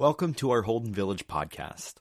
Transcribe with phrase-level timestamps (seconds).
[0.00, 1.96] Welcome to our Holden Village podcast.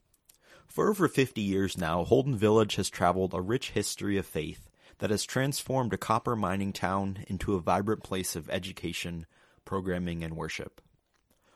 [0.66, 5.10] For over 50 years now, Holden Village has traveled a rich history of faith that
[5.10, 9.26] has transformed a copper mining town into a vibrant place of education,
[9.66, 10.80] programming, and worship.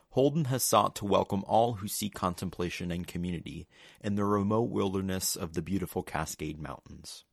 [0.09, 3.65] Holden has sought to welcome all who seek contemplation and community
[4.01, 7.23] in the remote wilderness of the beautiful Cascade Mountains.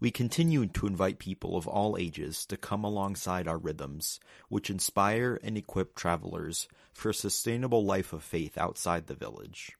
[0.00, 5.38] We continue to invite people of all ages to come alongside our rhythms, which inspire
[5.44, 9.72] and equip travelers for a sustainable life of faith outside the village.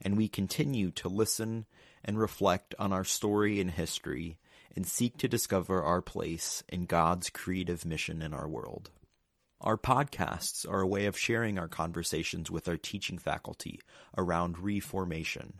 [0.00, 1.66] And we continue to listen
[2.04, 4.38] and reflect on our story and history
[4.76, 8.92] and seek to discover our place in God's creative mission in our world.
[9.60, 13.80] Our podcasts are a way of sharing our conversations with our teaching faculty
[14.16, 15.54] around reformation,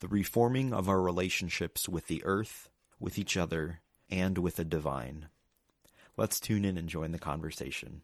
[0.00, 5.28] the reforming of our relationships with the earth, with each other, and with the divine.
[6.16, 8.02] Let's tune in and join the conversation.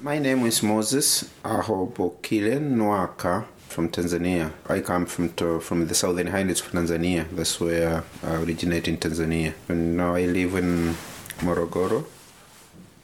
[0.00, 4.52] My name is Moses Ahobokile Nwaka from Tanzania.
[4.68, 7.28] I come from to, from the southern highlands of Tanzania.
[7.32, 9.54] That's where I originate in Tanzania.
[9.68, 10.94] And now I live in
[11.40, 12.04] Morogoro,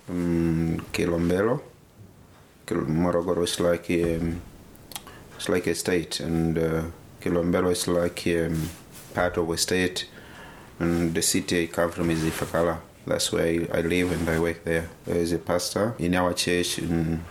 [0.08, 1.60] um, Kilombero.
[2.68, 4.40] Morogoro is like um,
[5.36, 6.82] it's like a state, and uh,
[7.20, 8.70] Kilombero is like um,
[9.14, 10.06] part of a state.
[10.78, 12.78] And the city I come from is Ifakara.
[13.06, 17.22] That's where I, live and I work there as a pastor in our church in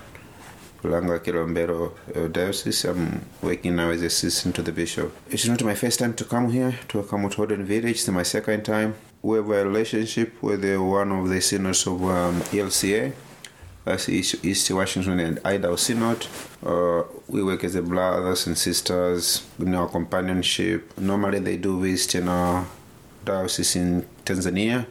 [0.84, 2.86] Ulanga Kilombero uh, Diocese.
[2.86, 5.12] I'm working now as assistant to the bishop.
[5.30, 7.92] It's not my first time to come here to Kamut Holden Village.
[7.92, 8.96] It's my second time.
[9.22, 13.14] We have a relationship with uh, one of the synods of um, ELCA.
[13.86, 16.28] That's East, East Washington and Idaho Synod.
[16.66, 20.98] Uh, we work as a brothers and sisters in our companionship.
[20.98, 22.66] Normally, they do visit in our
[23.24, 24.86] diocese in Tanzania,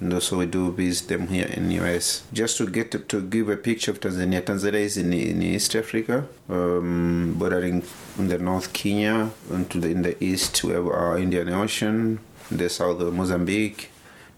[0.00, 2.24] and also we do visit them here in US.
[2.32, 5.74] Just to get to, to give a picture of Tanzania, Tanzania is in, in East
[5.76, 7.82] Africa, um, bordering
[8.18, 12.18] in the north Kenya, and to the, in the east we have our Indian Ocean,
[12.50, 13.90] in the south of Mozambique,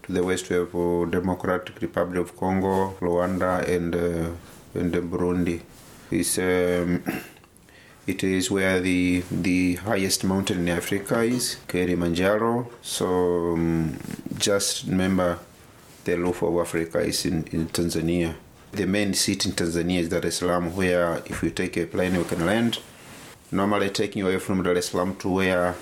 [0.03, 4.29] to the west we have uh, Democratic Republic of Congo, Rwanda, and uh,
[4.75, 5.61] and uh, Burundi.
[6.09, 7.03] It's um,
[8.05, 12.69] it is where the the highest mountain in Africa is, Kilimanjaro.
[12.81, 13.99] So um,
[14.37, 15.39] just remember,
[16.05, 18.35] the roof of Africa is in, in Tanzania.
[18.71, 22.15] The main city in Tanzania is Dar es Salaam, where if you take a plane
[22.15, 22.79] you can land.
[23.51, 25.75] Normally taking you away from Dar es Salaam to where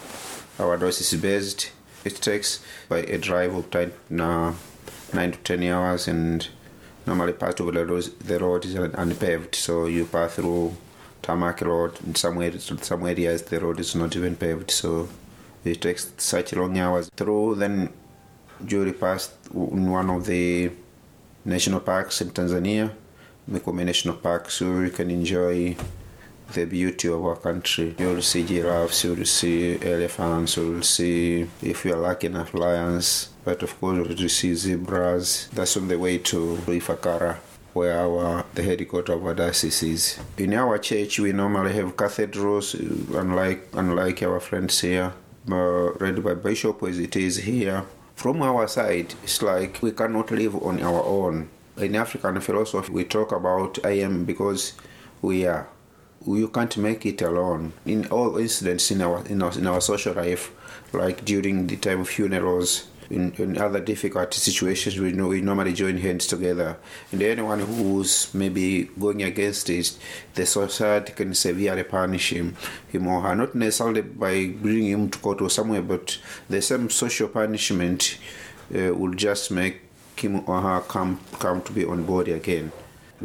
[0.60, 1.72] our diocese is based,
[2.04, 6.48] it takes by a drive of nine to ten hours, and
[7.06, 10.76] normally part of the road, the road is unpaved, so you pass through
[11.22, 12.00] tarmac road.
[12.06, 15.08] In some areas, some areas the road is not even paved, so
[15.64, 17.56] it takes such long hours through.
[17.56, 17.92] Then
[18.68, 20.72] you will pass in one of the
[21.44, 22.92] national parks in Tanzania,
[23.50, 25.76] Mikumi National Park, so you can enjoy
[26.54, 27.96] the beauty of our country.
[27.98, 33.30] You'll see giraffes, you'll see elephants, you'll see, if you're lucky enough, lions.
[33.44, 35.50] But of course, you'll see zebras.
[35.54, 37.38] That's on the way to Ifakara,
[37.74, 40.20] where our the headquarters of our diocese is.
[40.38, 45.14] In our church, we normally have cathedrals, unlike unlike our friends here,
[45.52, 47.84] uh, read by bishop as it is here.
[48.16, 51.50] From our side, it's like we cannot live on our own.
[51.78, 54.74] In African philosophy, we talk about I am because
[55.22, 55.68] we are
[56.26, 57.74] you can't make it alone.
[57.86, 60.52] In all incidents in our in our, in our social life,
[60.94, 65.74] like during the time of funerals, in, in other difficult situations, we know we normally
[65.74, 66.78] join hands together.
[67.12, 69.98] And anyone who's maybe going against it,
[70.34, 72.56] the society can severely punish him,
[72.88, 76.18] him or her, not necessarily by bringing him to court or somewhere, but
[76.50, 78.18] the same social punishment
[78.76, 79.82] uh, will just make
[80.16, 82.72] him or her come come to be on board again.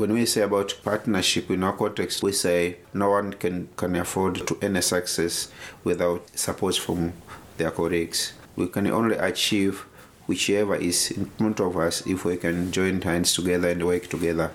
[0.01, 4.47] When we say about partnership in our context, we say no one can, can afford
[4.47, 5.53] to any success
[5.85, 7.13] without support from
[7.59, 8.33] their colleagues.
[8.57, 9.85] We can only achieve
[10.27, 14.53] whichever is in front of us if we can join hands together and work together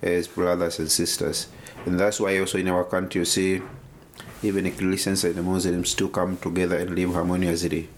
[0.00, 1.48] as brothers and sisters.
[1.84, 3.60] And that's why also in our country you see
[4.42, 7.90] even Christians and Muslims to come together and live harmoniously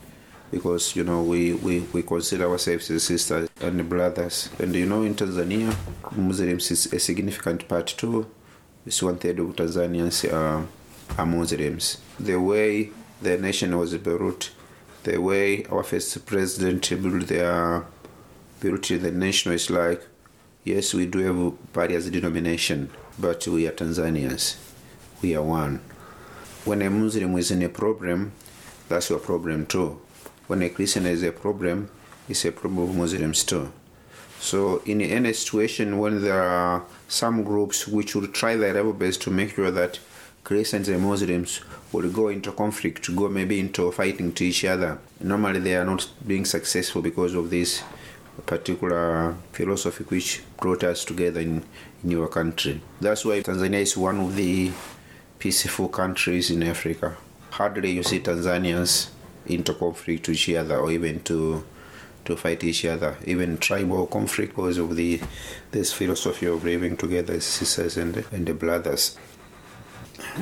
[0.52, 4.50] because you know we, we, we consider ourselves as sisters and brothers.
[4.60, 5.75] And you know in Tanzania,
[6.14, 8.31] Muslims is a significant part too.
[8.87, 10.66] It's one third of Tanzanians are,
[11.19, 11.99] are Muslims.
[12.20, 12.90] The way
[13.22, 14.50] the nation was built,
[15.04, 17.87] the way our first president built their
[18.60, 20.06] built the nation is like,
[20.64, 24.56] yes, we do have various denomination, but we are Tanzanians.
[25.22, 25.81] We are one.
[26.66, 28.32] When a Muslim is in a problem,
[28.88, 29.98] that's your problem too
[30.47, 31.91] when a Christian has a problem,
[32.29, 33.73] it's a problem of Muslims too.
[34.41, 39.23] So in any situation when there are some groups which will try their level best
[39.23, 40.00] to make sure that
[40.44, 41.61] Christians and Muslims
[41.93, 44.99] will go into conflict, go maybe into fighting to each other.
[45.21, 47.83] Normally, they are not being successful because of this
[48.47, 51.62] particular philosophy which brought us together in,
[52.03, 52.81] in your country.
[53.00, 54.73] That's why Tanzania is one of the
[55.39, 57.17] peaceful countries in Africa.
[57.50, 59.11] Hardly you see Tanzanians
[59.47, 61.65] into conflict with each other or even to
[62.25, 65.21] to fight each other, even tribal conflict because of the
[65.73, 69.19] this philosophy of living together as sisters and, and the brothers.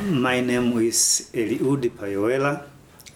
[0.04, 2.64] My name is Eliud Payoela.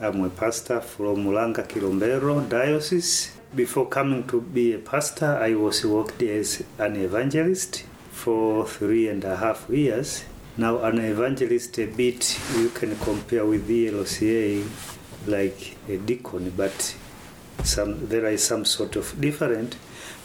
[0.01, 3.33] I'm a pastor from Ulanga Kilombero Diocese.
[3.55, 9.23] Before coming to be a pastor, I was worked as an evangelist for three and
[9.25, 10.25] a half years.
[10.57, 14.67] Now, an evangelist a bit you can compare with the ELCA
[15.27, 16.97] like a deacon, but
[17.63, 19.77] some there is some sort of different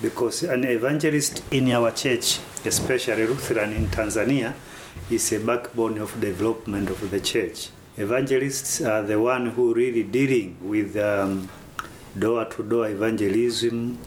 [0.02, 4.54] because an evangelist in our church, especially Lutheran in Tanzania,
[5.10, 7.70] is a backbone of development of the church.
[7.98, 11.50] Evangelists are the one who really dealing with um,
[12.18, 13.98] door-to-door evangelism,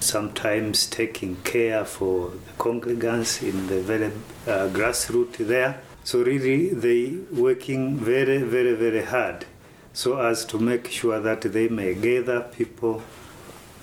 [0.00, 4.06] sometimes taking care for the congregants in the very
[4.46, 5.82] uh, grassroots there.
[6.04, 9.46] So really, they working very, very, very hard
[9.92, 13.02] so as to make sure that they may gather people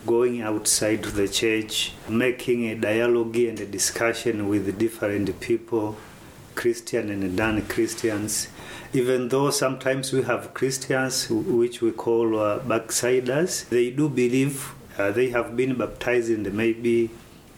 [0.06, 5.98] going outside the church, making a dialogue and a discussion with different people,
[6.56, 8.48] Christian and non-Christians.
[8.94, 15.12] Even though sometimes we have Christians which we call uh, backsiders, they do believe uh,
[15.12, 17.10] they have been baptized and maybe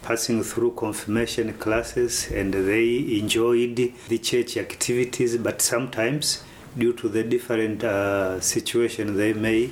[0.01, 6.43] passing through confirmation classes and they enjoyed the church activities, but sometimes
[6.77, 9.69] due to the different uh, situation they may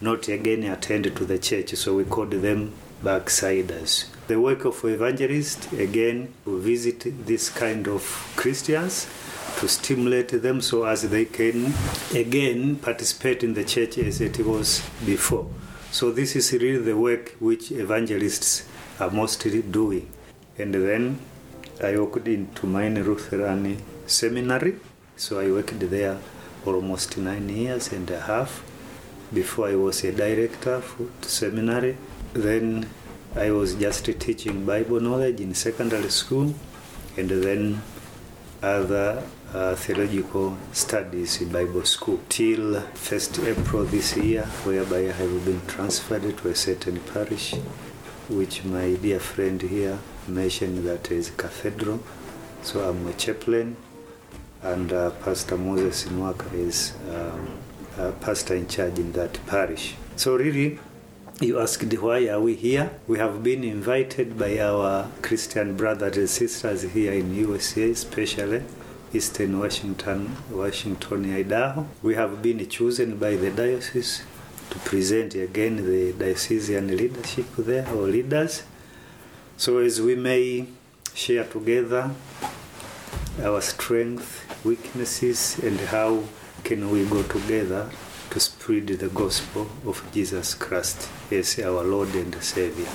[0.00, 1.74] not again attend to the church.
[1.74, 2.72] So we called them
[3.04, 4.06] backsiders.
[4.26, 8.02] The work of evangelist again to visit this kind of
[8.36, 9.08] christians
[9.58, 11.72] to stimulate them so as they can
[12.14, 15.46] again participate in the church as it was before.
[15.90, 18.68] So this is really the work which evangelists
[19.00, 20.08] are mostly doing.
[20.58, 21.18] And then
[21.82, 24.76] i walked into my lutheran seminary.
[25.16, 26.18] So i worked there
[26.66, 28.62] almost nine years and a half
[29.32, 31.96] before I was a director for seminary.
[32.32, 32.88] Then
[33.34, 36.54] I was just teaching Bible knowledge in secondary school
[37.16, 37.82] and then
[38.62, 39.22] other
[39.54, 45.60] uh, theological studies in Bible school till 1st April this year, whereby I have been
[45.66, 47.54] transferred to a certain parish,
[48.28, 49.98] which my dear friend here
[50.28, 52.00] mentioned that is cathedral.
[52.62, 53.76] So I'm a chaplain
[54.62, 57.58] and uh, Pastor Moses Nwaka is um,
[58.20, 59.94] pastor in charge in that parish.
[60.16, 60.78] So really,
[61.40, 62.90] you asked why are we here?
[63.06, 68.62] We have been invited by our Christian brothers and sisters here in USA, especially
[69.12, 71.86] Eastern Washington, Washington, Idaho.
[72.02, 74.22] We have been chosen by the diocese
[74.70, 78.62] to present again the diocesan leadership there or leaders.
[79.56, 80.66] So as we may
[81.14, 82.10] share together
[83.44, 86.24] our strength, weaknesses, and how
[86.64, 87.90] can we go together
[88.30, 92.88] to spread the gospel of Jesus Christ as our Lord and Savior.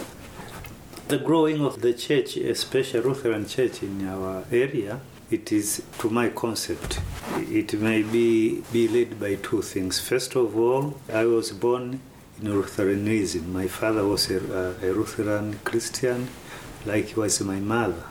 [1.08, 6.30] The growing of the church, especially Lutheran church in our area, it is to my
[6.30, 7.00] concept.
[7.38, 10.00] It may be, be led by two things.
[10.00, 12.00] First of all, I was born
[12.42, 13.52] in Lutheranism.
[13.52, 14.38] My father was a,
[14.82, 16.30] a Lutheran Christian,
[16.86, 18.04] like he was my mother.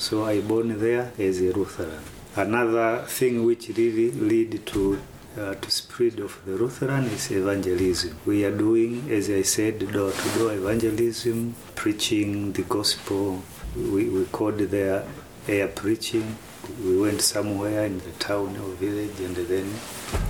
[0.00, 2.02] So I born there as a Lutheran.
[2.34, 4.98] Another thing which really lead to
[5.38, 8.16] uh, to spread of the Lutheran is evangelism.
[8.24, 13.42] We are doing, as I said, door-to-door evangelism, preaching the gospel.
[13.76, 15.04] We, we called there
[15.46, 16.38] air preaching.
[16.82, 19.68] We went somewhere in the town or village, and then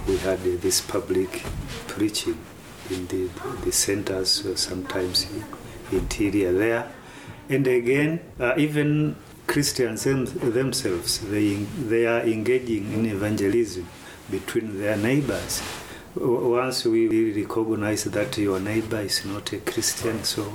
[0.08, 1.44] we had uh, this public
[1.86, 2.38] preaching
[2.90, 3.28] in the,
[3.64, 5.28] the centers, or sometimes
[5.92, 6.92] interior there.
[7.48, 9.16] And again, uh, even
[9.50, 13.88] Christians themselves, they, they are engaging in evangelism
[14.30, 15.61] between their neighbors.
[16.14, 20.52] Once we recognize that your neighbor is not a Christian, so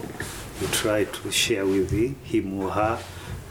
[0.62, 2.98] you try to share with him or her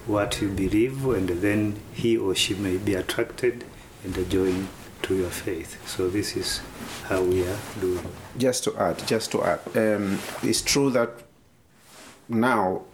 [0.07, 3.67] what you believe, and then he or she may be attracted
[4.03, 4.67] and join
[5.03, 5.87] to your faith.
[5.87, 6.63] So this is
[7.05, 8.09] how we are doing.
[8.39, 11.11] Just to add, just to add, um, it's true that
[12.31, 12.85] now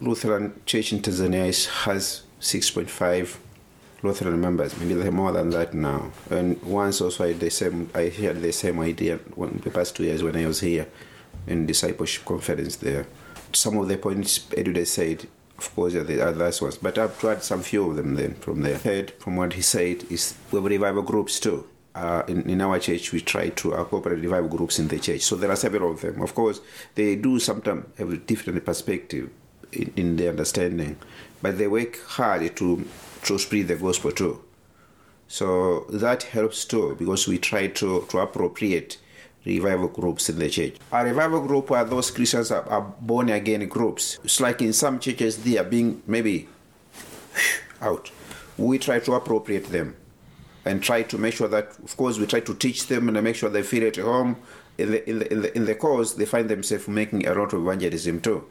[0.00, 3.36] Lutheran Church in Tanzania is, has 6.5
[4.02, 4.78] Lutheran members.
[4.78, 6.12] Maybe they're more than that now.
[6.30, 10.04] And once also I the same, I had the same idea when, the past two
[10.04, 10.86] years when I was here
[11.48, 13.06] in discipleship conference there.
[13.52, 15.26] Some of the points Eliud said
[15.58, 18.62] Of course, are the other ones, but I've tried some few of them then from
[18.62, 18.78] there.
[18.78, 21.66] Heard from what he said is we have revival groups too.
[21.96, 25.22] Uh, in, in our church, we try to incorporate revival groups in the church.
[25.22, 26.22] So there are several of them.
[26.22, 26.60] Of course,
[26.94, 29.30] they do sometimes have a different perspective
[29.72, 30.98] in, in understanding,
[31.42, 32.84] but they work hard to
[33.24, 34.42] to spread the gospel too.
[35.28, 38.98] So that helps too because we try to, to appropriate
[39.44, 40.76] revival groups in the church.
[40.90, 44.18] A revival group are those Christians are, are born again groups.
[44.24, 46.48] It's like in some churches they are being maybe
[47.80, 48.10] out.
[48.56, 49.96] We try to appropriate them
[50.64, 53.36] and try to make sure that of course we try to teach them and make
[53.36, 54.36] sure they feel at home.
[54.78, 57.52] In the in the in the, in the cause they find themselves making a lot
[57.52, 58.44] of evangelism too.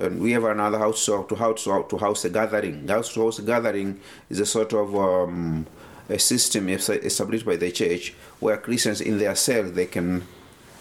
[0.00, 2.86] And we have another house to house to house gathering.
[2.86, 4.00] House to house gathering
[4.30, 5.66] is a sort of um,
[6.08, 10.26] a system established by the church where Christians in their cell they can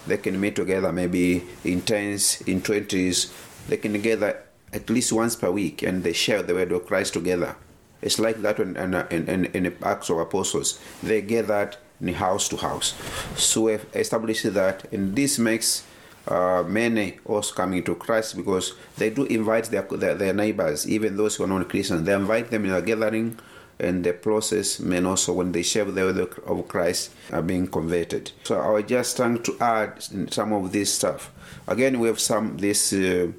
[0.05, 3.33] they can meet together maybe in tens, in twenties.
[3.67, 7.13] They can gather at least once per week and they share the word of Christ
[7.13, 7.55] together.
[8.01, 10.79] It's like that in, in, in, in Acts of Apostles.
[11.01, 12.93] They gathered in house to house.
[13.35, 15.83] So we've established that, and this makes
[16.27, 21.17] uh, many also coming to Christ because they do invite their, their, their neighbors, even
[21.17, 22.03] those who are not Christians.
[22.03, 23.39] They invite them in a gathering
[23.79, 28.31] and the process men also when they share the word of Christ are being converted.
[28.43, 30.03] So I was just trying to add
[30.33, 31.31] some of this stuff.
[31.67, 33.31] Again, we have some these uh,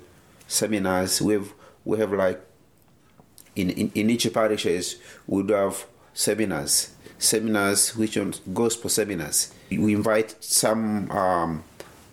[0.46, 1.20] seminars.
[1.20, 1.52] We have
[1.84, 2.40] we have like
[3.56, 9.52] in, in, in each parishes we do have seminars, seminars which are gospel seminars.
[9.70, 11.64] We invite some um,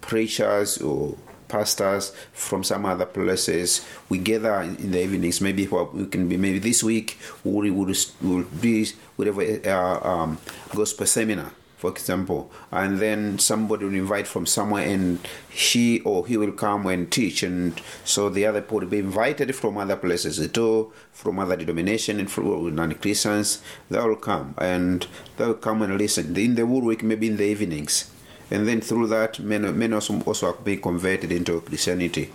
[0.07, 3.85] preachers or pastors from some other places.
[4.09, 5.41] We gather in the evenings.
[5.41, 10.37] Maybe we can be maybe this week we will will be whatever uh, um,
[10.75, 15.19] gospel seminar, for example, and then somebody will invite from somewhere, and
[15.53, 19.55] she or he will come and teach, and so the other people will be invited
[19.55, 23.61] from other places too, from other denomination and from non-Christians.
[23.89, 25.07] They will come and
[25.37, 28.11] they will come and listen in the whole week, maybe in the evenings
[28.51, 32.31] and then through that many, many also, also are being converted into Christianity.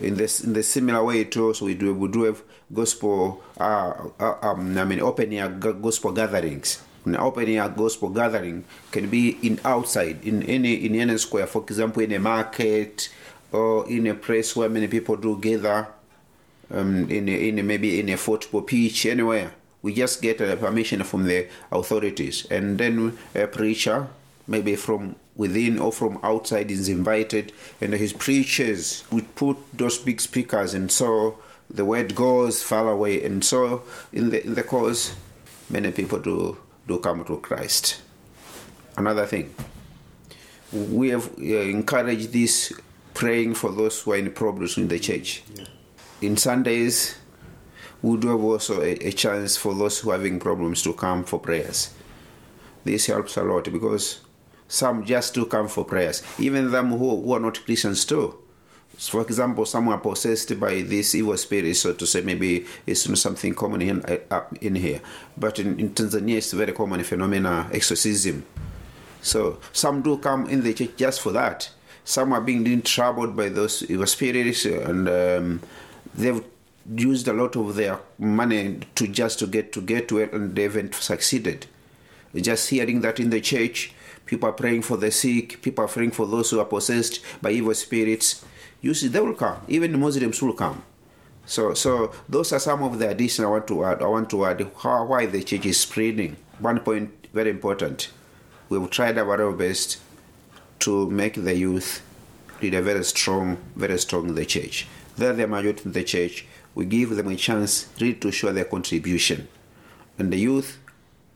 [0.00, 2.42] In this in the similar way too, so we do we do have
[2.72, 6.82] gospel uh, uh um, I mean open air gospel gatherings.
[7.04, 11.62] An open air gospel gathering can be in outside in any in any square, for
[11.62, 13.10] example, in a market
[13.52, 15.88] or in a place where many people do gather.
[16.72, 19.50] Um, in a, in a, maybe in a football pitch anywhere.
[19.82, 24.06] We just get a permission from the authorities, and then a preacher,
[24.46, 30.20] maybe from within or from outside is invited and his preachers would put those big
[30.20, 31.38] speakers and so
[31.78, 33.82] the word goes far away and so
[34.12, 35.14] in the in the cause
[35.70, 38.02] many people do do come to Christ.
[38.96, 39.54] Another thing,
[40.72, 41.42] we have uh,
[41.76, 42.72] encouraged this
[43.14, 45.42] praying for those who are in problems in the church.
[45.54, 45.64] Yeah.
[46.20, 47.16] In Sundays,
[48.02, 51.24] we do have also a, a chance for those who are having problems to come
[51.24, 51.94] for prayers.
[52.84, 54.20] This helps a lot because
[54.70, 58.38] some just to come for prayers, even them who, who are not Christians too.
[58.96, 63.18] For example, some are possessed by this evil spirit, so to say, maybe it's not
[63.18, 65.00] something common in, uh, in here.
[65.36, 68.44] But in, in Tanzania, it's very common phenomenon, exorcism.
[69.22, 71.70] So some do come in the church just for that.
[72.04, 75.60] Some are being troubled by those evil spirits, and um,
[76.14, 76.44] they've
[76.94, 80.62] used a lot of their money to just to get to get well, and they
[80.62, 81.66] haven't succeeded.
[82.34, 83.92] Just hearing that in the church,
[84.30, 85.60] People are praying for the sick.
[85.60, 88.44] People are praying for those who are possessed by evil spirits.
[88.80, 89.60] You see, they will come.
[89.66, 90.84] Even Muslims will come.
[91.46, 94.00] So, so those are some of the additions I want to add.
[94.00, 96.36] I want to add how, why the church is spreading.
[96.60, 98.10] One point very important.
[98.68, 99.98] We've tried our very best
[100.78, 102.00] to make the youth
[102.62, 104.86] lead a very strong, very strong the church.
[105.16, 106.46] They're the majority in the church.
[106.76, 109.48] We give them a chance really to show their contribution.
[110.20, 110.78] And the youth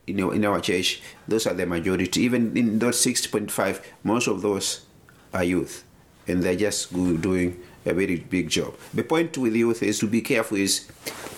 [0.07, 2.23] in our, in our church, those are the majority.
[2.23, 4.85] Even in those 6.5, most of those
[5.33, 5.85] are youth,
[6.27, 8.75] and they're just doing a very big job.
[8.93, 10.89] The point with youth is to be careful, is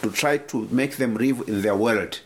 [0.03, 2.21] to try to make them live in their world.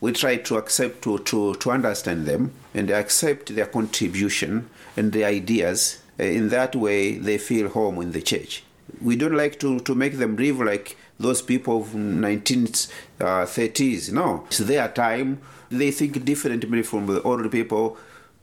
[0.00, 5.28] We try to accept, to, to, to understand them, and accept their contribution and their
[5.28, 6.00] ideas.
[6.20, 8.62] Uh, in that way, they feel home in the church.
[9.02, 14.10] We don't like to, to make them live like those people of 1930s.
[14.10, 15.40] Uh, no, it's their time
[15.70, 17.96] they think differently from the older people,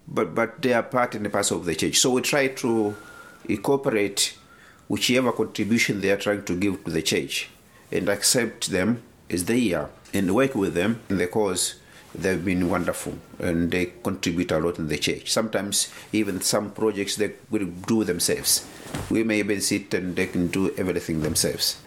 [0.08, 1.98] but, but they are part and parcel of the church.
[1.98, 2.96] So we try to
[3.50, 4.38] incorporate
[4.88, 7.50] whichever contribution they are trying to give to the church
[7.92, 11.76] and accept them as they are and work with them in the cause
[12.22, 15.32] they've been wonderful and they contribute a lot in the church.
[15.32, 18.66] Sometimes even some projects they will do themselves.
[19.10, 21.78] We may even sit and they can do everything themselves.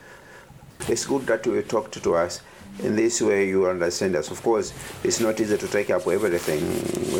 [0.88, 2.40] it's good that you talked to us.
[2.80, 4.30] In this way, you understand us.
[4.30, 6.60] Of course, it's not easy to take up everything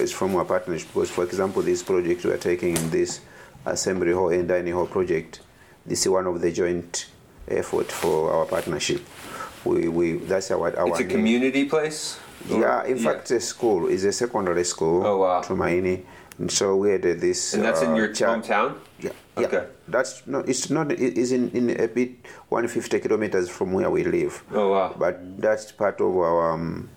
[0.00, 3.20] it's from our partnership because, for example, this project we are taking in this
[3.66, 5.40] assembly hall and dining hall project,
[5.84, 7.06] this is one of the joint
[7.48, 9.00] effort for our partnership.
[9.64, 11.10] We, we that's our, our It's a name.
[11.10, 12.20] community place.
[12.46, 15.04] Yeah, in fact, a school is a secondary school.
[15.06, 15.42] Oh, wow.
[15.42, 16.04] Tumaini.
[16.38, 17.54] And so we had uh, this.
[17.54, 18.78] And that's in uh, your cha- hometown.
[19.00, 19.56] Yeah, Okay.
[19.56, 19.64] yeah.
[19.88, 20.40] That's no.
[20.40, 20.92] It's not.
[20.92, 22.10] It is in, in a bit
[22.48, 24.42] 150 kilometers from where we live.
[24.52, 24.94] Oh wow.
[24.96, 26.88] But that's part of our um,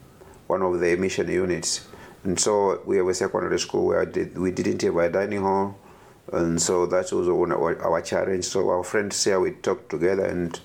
[0.47, 1.87] one of the mission units.
[2.23, 5.75] And so we have a secondary school where did, we didn't have a dining hall,
[6.31, 8.45] and so that was one of our, our challenge.
[8.45, 10.59] So our friends here we talked together and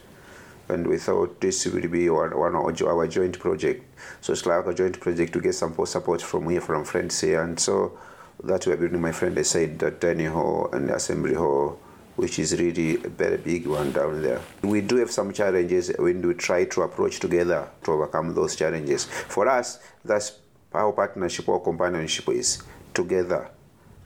[0.69, 3.85] and we thought this would be one, one of our joint project.
[4.21, 7.43] So it's like a joint project to get some support from here from friends here,
[7.43, 7.99] and so
[8.43, 9.01] that we're building.
[9.01, 11.79] My friend they said that dining hall and assembly hall
[12.17, 14.41] which is really a very big one down there.
[14.63, 19.05] We do have some challenges when we try to approach together to overcome those challenges.
[19.05, 20.39] For us, that's
[20.73, 22.63] our partnership or companionship is
[22.95, 23.51] together.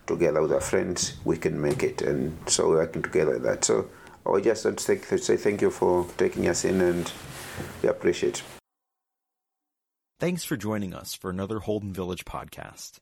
[0.07, 3.64] Together with our friends, we can make it, and so we're working together at that.
[3.64, 3.88] So
[4.27, 7.11] I just want to say thank you for taking us in, and
[7.83, 8.43] we appreciate.
[10.19, 12.99] Thanks for joining us for another Holden Village podcast.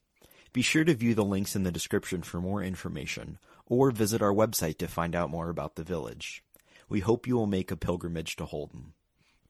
[0.52, 4.32] Be sure to view the links in the description for more information or visit our
[4.32, 6.42] website to find out more about the village.
[6.88, 8.92] We hope you will make a pilgrimage to Holden.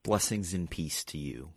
[0.02, 1.50] Blessings and peace to you.